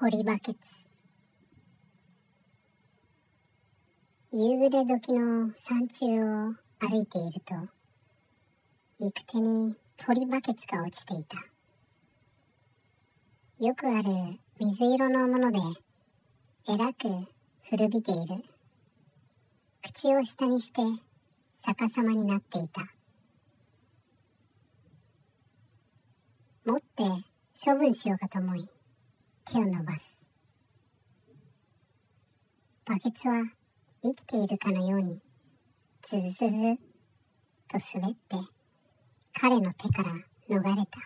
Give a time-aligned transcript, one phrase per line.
[0.00, 0.58] ポリバケツ。
[4.32, 7.54] 夕暮れ時の山中を歩いていると
[8.98, 11.36] 行く手にポリバケツが落ちていた。
[13.58, 15.58] よくある水色のもので
[16.66, 17.28] えらく
[17.68, 18.42] 古びている。
[19.82, 20.80] 口を下にして
[21.54, 22.80] 逆さまになっていた。
[26.64, 27.04] 持って
[27.62, 28.79] 処分しようかと思い
[29.52, 30.14] 手を伸ばす。
[32.84, 33.42] バケツは
[34.00, 35.20] 生きているかのように
[36.08, 36.78] ズズズズ
[37.66, 38.36] と滑って
[39.40, 40.12] 彼の手から
[40.48, 41.00] 逃れた。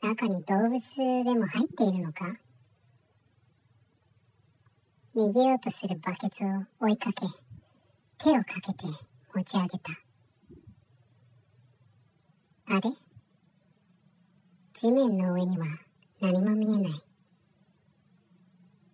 [0.00, 0.80] 中に動物
[1.24, 2.36] でも入っているのか？
[5.14, 6.46] 逃げようとするバケツを
[6.80, 7.26] 追いかけ
[8.16, 8.86] 手をかけて
[9.34, 9.92] 持ち上げた。
[12.68, 12.92] あれ？
[14.72, 15.66] 地面の上には
[16.20, 17.08] 何も見えない。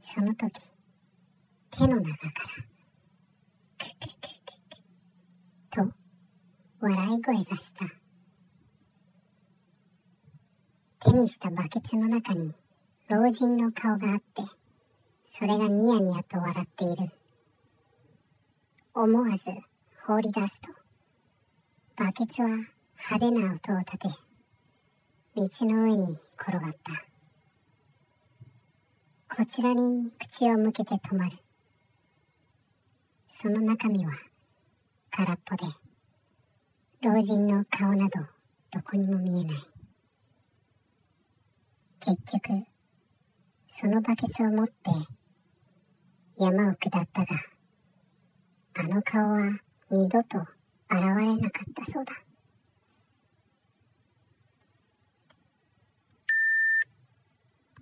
[0.06, 0.52] その時
[1.70, 2.64] 手の中から
[3.78, 4.66] クククク
[5.70, 5.92] クと
[6.80, 7.86] 笑い声がした
[11.00, 12.54] 手にしたバケツの中に
[13.08, 14.42] 老人の顔があって
[15.32, 17.10] それがニヤニヤと笑っている
[18.94, 19.44] 思わず
[20.06, 20.68] 放り出すと
[21.96, 22.68] バケツは派
[23.18, 24.08] 手な音を立て
[25.34, 27.13] 道の上に転がった
[29.36, 31.36] こちらに口を向けて止まる。
[33.28, 34.12] その中身は
[35.10, 35.64] 空っぽで
[37.02, 38.20] 老人の顔など
[38.70, 39.56] どこにも見えない。
[41.98, 42.64] 結局
[43.66, 44.72] そのバケツを持って
[46.38, 47.26] 山を下ったが
[48.78, 49.40] あの顔は
[49.90, 50.38] 二度と
[50.88, 52.12] 現れなかったそうだ。